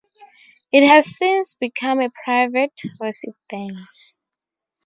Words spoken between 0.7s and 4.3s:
It has since become a private residence.